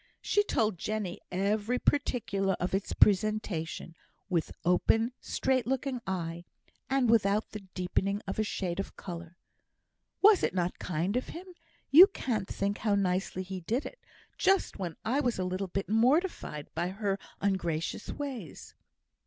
She 0.19 0.41
told 0.41 0.79
Jenny 0.79 1.19
every 1.31 1.77
particular 1.77 2.55
of 2.59 2.73
its 2.73 2.91
presentation, 2.91 3.93
with 4.29 4.51
open, 4.65 5.11
straight 5.21 5.67
looking 5.67 6.01
eye, 6.07 6.43
and 6.89 7.07
without 7.07 7.51
the 7.51 7.59
deepening 7.75 8.19
of 8.27 8.39
a 8.39 8.43
shade 8.43 8.79
of 8.79 8.95
colour. 8.97 9.37
"Was 10.19 10.41
it 10.41 10.55
not 10.55 10.79
kind 10.79 11.15
of 11.17 11.29
him? 11.29 11.45
You 11.91 12.07
can't 12.07 12.47
think 12.47 12.79
how 12.79 12.95
nicely 12.95 13.43
he 13.43 13.61
did 13.61 13.85
it, 13.85 13.99
just 14.39 14.79
when 14.79 14.95
I 15.05 15.19
was 15.19 15.37
a 15.37 15.43
little 15.45 15.67
bit 15.67 15.87
mortified 15.87 16.73
by 16.73 16.87
her 16.87 17.19
ungracious 17.39 18.09
ways." 18.09 18.73